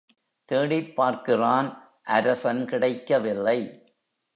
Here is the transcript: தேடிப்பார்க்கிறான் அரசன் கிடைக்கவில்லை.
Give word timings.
தேடிப்பார்க்கிறான் 0.51 1.69
அரசன் 2.03 2.65
கிடைக்கவில்லை. 2.65 3.59